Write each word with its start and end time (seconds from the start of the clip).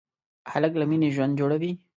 هلک 0.51 0.73
له 0.77 0.85
مینې 0.89 1.09
ژوند 1.15 1.33
جوړوي. 1.39 1.71